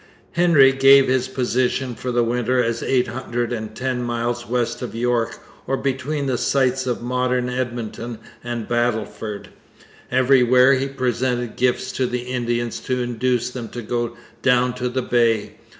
Hendry 0.31 0.71
gave 0.71 1.07
his 1.07 1.27
position 1.27 1.93
for 1.93 2.11
the 2.11 2.23
winter 2.23 2.57
as 2.57 2.81
eight 2.81 3.05
hundred 3.05 3.53
and 3.53 3.75
ten 3.75 4.01
miles 4.01 4.47
west 4.49 4.81
of 4.81 4.95
York, 4.95 5.37
or 5.67 5.77
between 5.77 6.25
the 6.25 6.39
sites 6.39 6.87
of 6.87 7.03
modern 7.03 7.49
Edmonton 7.51 8.17
and 8.43 8.67
Battleford. 8.67 9.49
Everywhere 10.09 10.73
he 10.73 10.87
presented 10.87 11.55
gifts 11.55 11.91
to 11.91 12.07
the 12.07 12.21
Indians 12.21 12.79
to 12.79 12.99
induce 13.03 13.51
them 13.51 13.69
to 13.69 13.83
go 13.83 14.17
down 14.41 14.73
to 14.73 14.89
the 14.89 15.03
Bay. 15.03 15.57